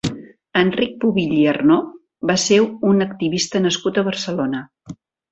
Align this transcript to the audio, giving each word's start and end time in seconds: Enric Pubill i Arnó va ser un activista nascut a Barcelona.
Enric 0.59 0.93
Pubill 1.01 1.33
i 1.41 1.43
Arnó 1.51 1.75
va 2.31 2.35
ser 2.43 2.57
un 2.91 3.05
activista 3.07 3.61
nascut 3.65 3.99
a 3.99 4.05
Barcelona. 4.09 4.63